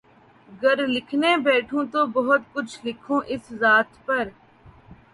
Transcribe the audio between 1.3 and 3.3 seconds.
بیٹھوں تو بہت کچھ لکھوں